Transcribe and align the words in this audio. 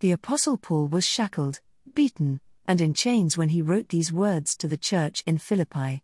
The 0.00 0.12
Apostle 0.12 0.58
Paul 0.58 0.88
was 0.88 1.06
shackled, 1.06 1.60
beaten, 1.94 2.40
and 2.66 2.82
in 2.82 2.92
chains 2.92 3.38
when 3.38 3.48
he 3.48 3.62
wrote 3.62 3.88
these 3.88 4.12
words 4.12 4.54
to 4.58 4.68
the 4.68 4.76
church 4.76 5.22
in 5.26 5.38
Philippi. 5.38 6.02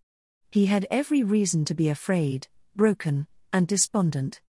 He 0.51 0.67
had 0.67 0.87
every 0.91 1.23
reason 1.23 1.67
to 1.67 1.75
be 1.75 1.91
afraid, 1.91 2.49
broken, 2.75 3.27
and 3.53 3.69
despondent. 3.69 4.41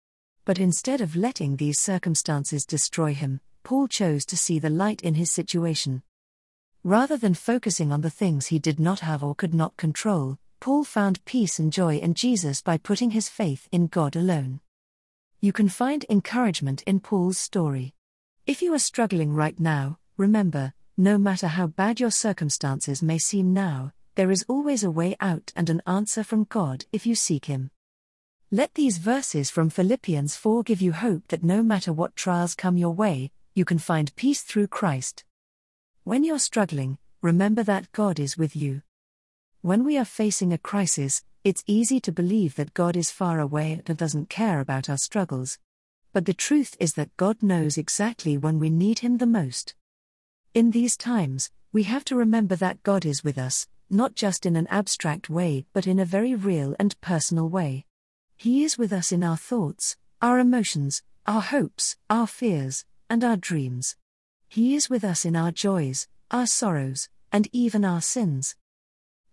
But 0.46 0.60
instead 0.60 1.02
of 1.02 1.18
letting 1.18 1.58
these 1.58 1.78
circumstances 1.78 2.66
destroy 2.66 3.14
him, 3.14 3.42
Paul 3.64 3.90
chose 3.90 4.26
to 4.28 4.38
see 4.38 4.60
the 4.60 4.70
light 4.70 5.02
in 5.02 5.16
his 5.16 5.32
situation. 5.32 6.04
Rather 6.84 7.18
than 7.18 7.34
focusing 7.34 7.92
on 7.92 8.00
the 8.00 8.10
things 8.10 8.48
he 8.48 8.60
did 8.60 8.80
not 8.80 9.02
have 9.02 9.24
or 9.24 9.36
could 9.36 9.54
not 9.54 9.76
control, 9.76 10.38
Paul 10.62 10.86
found 10.86 11.24
peace 11.26 11.60
and 11.60 11.72
joy 11.72 11.98
in 11.98 12.14
Jesus 12.14 12.62
by 12.62 12.78
putting 12.78 13.12
his 13.12 13.28
faith 13.28 13.68
in 13.74 13.88
God 13.88 14.16
alone. 14.16 14.62
You 15.42 15.52
can 15.52 15.68
find 15.68 16.06
encouragement 16.10 16.82
in 16.84 17.02
Paul's 17.02 17.38
story. 17.38 17.94
If 18.46 18.62
you 18.62 18.74
are 18.74 18.80
struggling 18.80 19.34
right 19.34 19.58
now, 19.58 20.00
remember, 20.18 20.74
no 20.98 21.18
matter 21.18 21.48
how 21.48 21.68
bad 21.68 22.02
your 22.02 22.12
circumstances 22.12 23.02
may 23.02 23.18
seem 23.18 23.54
now, 23.54 23.94
there 24.16 24.32
is 24.32 24.44
always 24.50 24.84
a 24.84 24.92
way 24.92 25.16
out 25.22 25.54
and 25.56 25.70
an 25.70 25.82
answer 25.88 26.26
from 26.26 26.44
God 26.44 26.84
if 26.92 27.06
you 27.06 27.16
seek 27.16 27.46
Him. 27.46 27.72
Let 28.52 28.74
these 28.74 28.98
verses 28.98 29.50
from 29.50 29.70
Philippians 29.70 30.36
4 30.36 30.64
give 30.64 30.82
you 30.82 30.92
hope 30.92 31.30
that 31.30 31.42
no 31.42 31.64
matter 31.64 31.94
what 31.94 32.18
trials 32.18 32.54
come 32.54 32.76
your 32.76 32.94
way, 32.94 33.32
you 33.56 33.64
can 33.64 33.80
find 33.80 34.14
peace 34.18 34.42
through 34.42 34.68
Christ. 34.68 35.24
When 36.04 36.26
you're 36.26 36.38
struggling, 36.38 36.98
remember 37.22 37.64
that 37.64 37.94
God 37.94 38.20
is 38.20 38.38
with 38.38 38.58
you. 38.58 38.82
When 39.62 39.86
we 39.86 39.98
are 39.98 40.04
facing 40.04 40.52
a 40.52 40.58
crisis, 40.58 41.24
it's 41.46 41.64
easy 41.66 42.02
to 42.02 42.12
believe 42.12 42.56
that 42.56 42.74
God 42.74 42.98
is 42.98 43.10
far 43.10 43.40
away 43.40 43.82
and 43.88 43.98
doesn't 43.98 44.30
care 44.30 44.60
about 44.60 44.90
our 44.90 44.98
struggles. 44.98 45.60
But 46.14 46.26
the 46.26 46.34
truth 46.34 46.78
is 46.80 46.94
that 46.94 47.18
God 47.18 47.42
knows 47.42 47.76
exactly 47.76 48.38
when 48.38 48.60
we 48.60 48.70
need 48.70 49.00
Him 49.00 49.18
the 49.18 49.26
most. 49.26 49.74
In 50.54 50.70
these 50.70 50.96
times, 50.96 51.50
we 51.72 51.84
have 51.84 52.06
to 52.06 52.16
remember 52.16 52.56
that 52.56 52.84
God 52.84 53.04
is 53.04 53.24
with 53.24 53.40
us, 53.40 53.68
not 53.90 54.14
just 54.14 54.46
in 54.46 54.56
an 54.56 54.68
abstract 54.68 55.28
way, 55.28 55.66
but 55.74 55.88
in 55.88 55.98
a 55.98 56.06
very 56.06 56.36
real 56.36 56.76
and 56.78 57.00
personal 57.02 57.50
way. 57.50 57.86
He 58.38 58.64
is 58.64 58.78
with 58.78 58.94
us 58.94 59.12
in 59.12 59.24
our 59.24 59.38
thoughts, 59.38 59.98
our 60.22 60.38
emotions, 60.38 61.02
our 61.26 61.42
hopes, 61.42 61.98
our 62.12 62.28
fears, 62.28 62.86
and 63.10 63.24
our 63.24 63.38
dreams. 63.38 63.96
He 64.48 64.76
is 64.76 64.92
with 64.92 65.04
us 65.04 65.26
in 65.26 65.36
our 65.36 65.52
joys, 65.52 66.08
our 66.30 66.46
sorrows, 66.46 67.10
and 67.32 67.48
even 67.52 67.84
our 67.84 68.02
sins. 68.02 68.56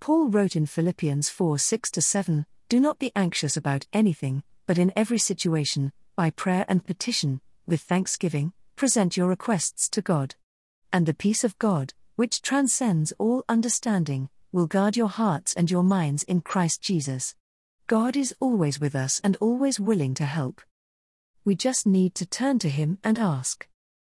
Paul 0.00 0.28
wrote 0.28 0.56
in 0.56 0.64
Philippians 0.64 1.28
4 1.28 1.58
6 1.58 1.90
7 1.98 2.46
Do 2.70 2.80
not 2.80 2.98
be 2.98 3.12
anxious 3.14 3.54
about 3.54 3.86
anything, 3.92 4.42
but 4.66 4.78
in 4.78 4.92
every 4.96 5.18
situation, 5.18 5.92
by 6.16 6.30
prayer 6.30 6.64
and 6.68 6.84
petition, 6.84 7.40
with 7.66 7.80
thanksgiving, 7.80 8.52
present 8.76 9.16
your 9.16 9.28
requests 9.28 9.88
to 9.90 10.02
God. 10.02 10.34
And 10.92 11.06
the 11.06 11.14
peace 11.14 11.44
of 11.44 11.58
God, 11.58 11.94
which 12.16 12.42
transcends 12.42 13.12
all 13.18 13.44
understanding, 13.48 14.28
will 14.52 14.66
guard 14.66 14.96
your 14.96 15.08
hearts 15.08 15.54
and 15.54 15.70
your 15.70 15.82
minds 15.82 16.22
in 16.24 16.40
Christ 16.40 16.82
Jesus. 16.82 17.34
God 17.86 18.16
is 18.16 18.34
always 18.40 18.80
with 18.80 18.94
us 18.94 19.20
and 19.22 19.36
always 19.40 19.80
willing 19.80 20.14
to 20.14 20.24
help. 20.24 20.60
We 21.44 21.54
just 21.54 21.86
need 21.86 22.14
to 22.16 22.26
turn 22.26 22.58
to 22.60 22.68
Him 22.68 22.98
and 23.02 23.18
ask. 23.18 23.66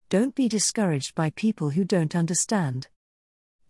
Don't 0.10 0.36
be 0.36 0.48
discouraged 0.48 1.14
by 1.14 1.30
people 1.30 1.70
who 1.72 1.84
don't 1.84 2.16
understand. 2.16 2.88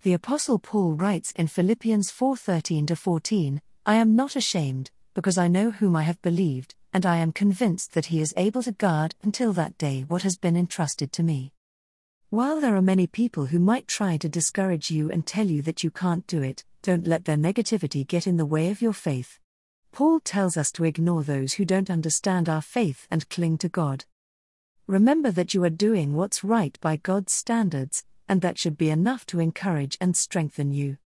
The 0.04 0.14
Apostle 0.14 0.60
Paul 0.60 0.94
writes 0.94 1.34
in 1.34 1.48
Philippians 1.48 2.10
4:13 2.10 2.98
14, 2.98 3.62
I 3.86 3.96
am 3.96 4.16
not 4.16 4.38
ashamed, 4.38 4.92
because 5.14 5.38
I 5.38 5.50
know 5.50 5.72
whom 5.72 5.96
I 5.96 6.04
have 6.04 6.22
believed, 6.22 6.76
and 6.94 7.06
I 7.06 7.18
am 7.18 7.32
convinced 7.32 7.94
that 7.94 8.08
he 8.08 8.22
is 8.22 8.34
able 8.36 8.64
to 8.64 8.72
guard 8.72 9.16
until 9.22 9.54
that 9.54 9.78
day 9.78 10.06
what 10.08 10.24
has 10.24 10.38
been 10.38 10.58
entrusted 10.58 11.12
to 11.14 11.24
me. 11.24 11.54
While 12.30 12.62
there 12.62 12.76
are 12.76 12.82
many 12.82 13.08
people 13.08 13.48
who 13.48 13.60
might 13.60 13.88
try 13.88 14.18
to 14.18 14.30
discourage 14.30 14.92
you 14.92 15.10
and 15.12 15.26
tell 15.26 15.48
you 15.48 15.62
that 15.64 15.84
you 15.84 15.92
can't 15.92 16.28
do 16.28 16.42
it, 16.42 16.64
don't 16.82 17.08
let 17.08 17.26
their 17.26 17.38
negativity 17.38 18.06
get 18.06 18.28
in 18.28 18.38
the 18.38 18.46
way 18.46 18.70
of 18.70 18.82
your 18.82 18.94
faith. 18.94 19.40
Paul 19.92 20.20
tells 20.20 20.56
us 20.56 20.72
to 20.74 20.84
ignore 20.84 21.24
those 21.24 21.54
who 21.54 21.66
don't 21.66 21.90
understand 21.90 22.48
our 22.48 22.62
faith 22.62 23.08
and 23.10 23.28
cling 23.30 23.58
to 23.60 23.70
God. 23.70 24.06
Remember 24.88 25.32
that 25.32 25.54
you 25.54 25.64
are 25.64 25.70
doing 25.70 26.16
what's 26.16 26.44
right 26.44 26.80
by 26.82 26.98
God's 26.98 27.34
standards, 27.34 28.06
and 28.28 28.42
that 28.42 28.58
should 28.58 28.78
be 28.78 28.90
enough 28.90 29.26
to 29.28 29.40
encourage 29.40 29.98
and 30.00 30.16
strengthen 30.16 30.72
you. 30.72 30.98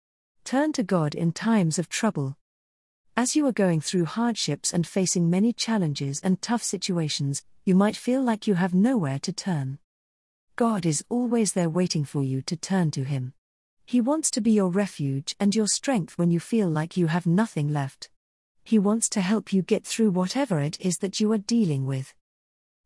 Turn 0.45 0.73
to 0.73 0.83
God 0.83 1.15
in 1.15 1.33
times 1.33 1.79
of 1.79 1.89
trouble. 1.89 2.37
As 3.23 3.37
you 3.37 3.47
are 3.47 3.53
going 3.53 3.81
through 3.81 4.07
hardships 4.07 4.75
and 4.75 4.85
facing 4.85 5.31
many 5.31 5.53
challenges 5.53 6.19
and 6.25 6.43
tough 6.43 6.61
situations, 6.61 7.45
you 7.65 7.77
might 7.77 7.95
feel 7.95 8.21
like 8.21 8.49
you 8.49 8.55
have 8.55 8.75
nowhere 8.75 9.21
to 9.21 9.33
turn. 9.33 9.79
God 10.57 10.85
is 10.85 11.05
always 11.09 11.53
there 11.53 11.71
waiting 11.71 12.05
for 12.05 12.25
you 12.25 12.43
to 12.43 12.57
turn 12.57 12.91
to 12.91 13.05
Him. 13.05 13.33
He 13.87 14.01
wants 14.01 14.29
to 14.33 14.41
be 14.41 14.51
your 14.51 14.71
refuge 14.71 15.37
and 15.39 15.55
your 15.55 15.69
strength 15.69 16.19
when 16.19 16.33
you 16.33 16.41
feel 16.41 16.69
like 16.69 16.97
you 16.97 17.07
have 17.07 17.25
nothing 17.25 17.73
left. 17.73 18.11
He 18.65 18.77
wants 18.77 19.09
to 19.11 19.21
help 19.21 19.53
you 19.53 19.63
get 19.63 19.87
through 19.87 20.11
whatever 20.11 20.59
it 20.59 20.77
is 20.81 20.97
that 20.97 21.21
you 21.21 21.31
are 21.31 21.39
dealing 21.39 21.87
with. 21.87 22.15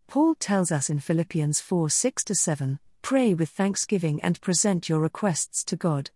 Paul 0.06 0.34
tells 0.34 0.70
us 0.70 0.90
in 0.90 0.98
Philippians 0.98 1.62
4 1.62 1.88
6 1.88 2.24
7 2.30 2.78
Pray 3.00 3.32
with 3.32 3.48
thanksgiving 3.48 4.20
and 4.22 4.38
present 4.42 4.86
your 4.86 5.00
requests 5.00 5.64
to 5.64 5.76
God. 5.76 6.10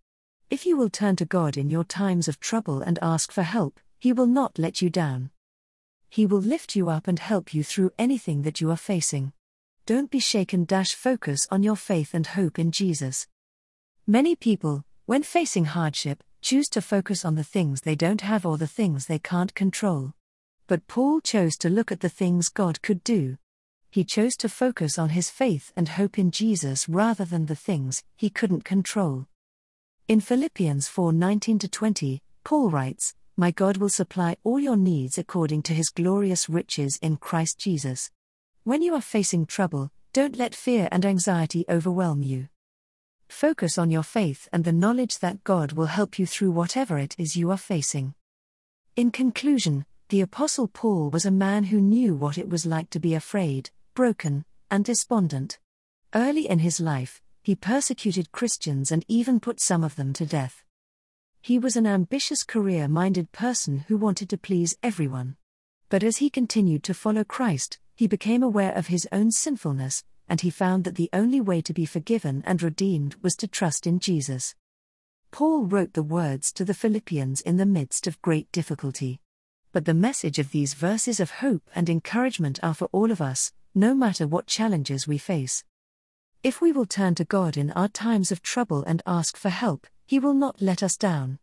If 0.50 0.66
you 0.66 0.76
will 0.76 0.90
turn 0.90 1.16
to 1.16 1.24
God 1.24 1.56
in 1.56 1.70
your 1.70 1.84
times 1.84 2.28
of 2.28 2.38
trouble 2.38 2.82
and 2.82 2.98
ask 3.00 3.32
for 3.32 3.44
help, 3.44 3.80
He 4.00 4.14
will 4.14 4.26
not 4.26 4.58
let 4.58 4.80
you 4.80 4.88
down. 4.88 5.28
He 6.08 6.24
will 6.24 6.40
lift 6.40 6.74
you 6.74 6.88
up 6.88 7.06
and 7.06 7.18
help 7.18 7.52
you 7.52 7.62
through 7.62 7.92
anything 7.98 8.42
that 8.42 8.58
you 8.58 8.70
are 8.70 8.76
facing. 8.76 9.34
Don't 9.84 10.10
be 10.10 10.18
shaken. 10.18 10.64
Dash 10.64 10.94
focus 10.94 11.46
on 11.50 11.62
your 11.62 11.76
faith 11.76 12.14
and 12.14 12.26
hope 12.26 12.58
in 12.58 12.72
Jesus. 12.72 13.28
Many 14.06 14.34
people, 14.34 14.86
when 15.04 15.22
facing 15.22 15.66
hardship, 15.66 16.24
choose 16.40 16.70
to 16.70 16.80
focus 16.80 17.26
on 17.26 17.34
the 17.34 17.44
things 17.44 17.82
they 17.82 17.94
don't 17.94 18.22
have 18.22 18.46
or 18.46 18.56
the 18.56 18.66
things 18.66 19.04
they 19.04 19.18
can't 19.18 19.54
control. 19.54 20.14
But 20.66 20.86
Paul 20.86 21.20
chose 21.20 21.58
to 21.58 21.68
look 21.68 21.92
at 21.92 22.00
the 22.00 22.08
things 22.08 22.48
God 22.48 22.80
could 22.80 23.04
do. 23.04 23.36
He 23.90 24.02
chose 24.02 24.34
to 24.36 24.48
focus 24.48 24.98
on 24.98 25.10
his 25.10 25.28
faith 25.28 25.74
and 25.76 25.90
hope 25.90 26.18
in 26.18 26.30
Jesus 26.30 26.88
rather 26.88 27.26
than 27.26 27.46
the 27.46 27.54
things 27.54 28.02
he 28.16 28.30
couldn't 28.30 28.64
control. 28.64 29.26
In 30.08 30.20
Philippians 30.20 30.88
4 30.88 31.12
19 31.12 31.58
20, 31.58 32.22
Paul 32.44 32.70
writes, 32.70 33.14
My 33.36 33.50
God 33.50 33.76
will 33.78 33.88
supply 33.88 34.36
all 34.44 34.60
your 34.60 34.76
needs 34.76 35.18
according 35.18 35.62
to 35.62 35.74
his 35.74 35.88
glorious 35.88 36.48
riches 36.48 36.98
in 37.00 37.16
Christ 37.16 37.58
Jesus. 37.58 38.10
When 38.64 38.82
you 38.82 38.94
are 38.94 39.00
facing 39.00 39.46
trouble, 39.46 39.90
don't 40.12 40.36
let 40.36 40.54
fear 40.54 40.88
and 40.90 41.06
anxiety 41.06 41.64
overwhelm 41.68 42.22
you. 42.22 42.48
Focus 43.28 43.78
on 43.78 43.90
your 43.90 44.02
faith 44.02 44.48
and 44.52 44.64
the 44.64 44.72
knowledge 44.72 45.20
that 45.20 45.44
God 45.44 45.72
will 45.72 45.86
help 45.86 46.18
you 46.18 46.26
through 46.26 46.50
whatever 46.50 46.98
it 46.98 47.14
is 47.16 47.36
you 47.36 47.50
are 47.50 47.56
facing. 47.56 48.14
In 48.96 49.10
conclusion, 49.10 49.86
the 50.08 50.20
Apostle 50.20 50.66
Paul 50.66 51.10
was 51.10 51.24
a 51.24 51.30
man 51.30 51.64
who 51.64 51.80
knew 51.80 52.14
what 52.16 52.36
it 52.36 52.48
was 52.48 52.66
like 52.66 52.90
to 52.90 52.98
be 52.98 53.14
afraid, 53.14 53.70
broken, 53.94 54.44
and 54.70 54.84
despondent. 54.84 55.58
Early 56.12 56.48
in 56.48 56.58
his 56.58 56.80
life, 56.80 57.22
he 57.42 57.54
persecuted 57.54 58.32
Christians 58.32 58.90
and 58.90 59.04
even 59.06 59.38
put 59.38 59.60
some 59.60 59.84
of 59.84 59.94
them 59.94 60.12
to 60.14 60.26
death. 60.26 60.64
He 61.42 61.58
was 61.58 61.74
an 61.74 61.86
ambitious 61.86 62.44
career 62.44 62.86
minded 62.86 63.32
person 63.32 63.84
who 63.88 63.96
wanted 63.96 64.28
to 64.30 64.38
please 64.38 64.76
everyone. 64.82 65.36
But 65.88 66.02
as 66.02 66.18
he 66.18 66.28
continued 66.28 66.84
to 66.84 66.94
follow 66.94 67.24
Christ, 67.24 67.78
he 67.94 68.06
became 68.06 68.42
aware 68.42 68.72
of 68.72 68.88
his 68.88 69.08
own 69.10 69.32
sinfulness, 69.32 70.04
and 70.28 70.42
he 70.42 70.50
found 70.50 70.84
that 70.84 70.96
the 70.96 71.10
only 71.12 71.40
way 71.40 71.60
to 71.62 71.72
be 71.72 71.86
forgiven 71.86 72.42
and 72.46 72.62
redeemed 72.62 73.16
was 73.22 73.34
to 73.36 73.48
trust 73.48 73.86
in 73.86 73.98
Jesus. 73.98 74.54
Paul 75.30 75.64
wrote 75.64 75.94
the 75.94 76.02
words 76.02 76.52
to 76.52 76.64
the 76.64 76.74
Philippians 76.74 77.40
in 77.40 77.56
the 77.56 77.66
midst 77.66 78.06
of 78.06 78.20
great 78.20 78.50
difficulty. 78.52 79.20
But 79.72 79.86
the 79.86 79.94
message 79.94 80.38
of 80.38 80.50
these 80.50 80.74
verses 80.74 81.20
of 81.20 81.30
hope 81.30 81.68
and 81.74 81.88
encouragement 81.88 82.60
are 82.62 82.74
for 82.74 82.88
all 82.92 83.10
of 83.10 83.20
us, 83.20 83.52
no 83.74 83.94
matter 83.94 84.26
what 84.26 84.46
challenges 84.46 85.08
we 85.08 85.16
face. 85.16 85.64
If 86.42 86.60
we 86.60 86.72
will 86.72 86.86
turn 86.86 87.14
to 87.16 87.24
God 87.24 87.56
in 87.56 87.70
our 87.72 87.88
times 87.88 88.30
of 88.30 88.42
trouble 88.42 88.82
and 88.84 89.02
ask 89.06 89.36
for 89.36 89.50
help, 89.50 89.86
He 90.10 90.18
will 90.18 90.34
not 90.34 90.60
let 90.60 90.82
us 90.82 90.96
down. 90.96 91.38